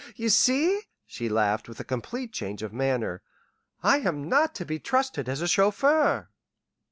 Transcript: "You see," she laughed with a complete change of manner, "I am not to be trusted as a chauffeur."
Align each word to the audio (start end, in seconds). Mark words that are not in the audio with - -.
"You 0.15 0.29
see," 0.29 0.81
she 1.05 1.29
laughed 1.29 1.69
with 1.69 1.79
a 1.79 1.83
complete 1.83 2.33
change 2.33 2.63
of 2.63 2.73
manner, 2.73 3.21
"I 3.83 3.97
am 3.99 4.27
not 4.27 4.55
to 4.55 4.65
be 4.65 4.79
trusted 4.79 5.29
as 5.29 5.41
a 5.43 5.47
chauffeur." 5.47 6.27